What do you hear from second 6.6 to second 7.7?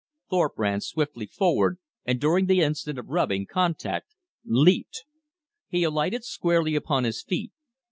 upon his feet.